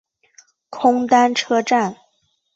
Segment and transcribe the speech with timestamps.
[0.71, 1.95] 空丹车站。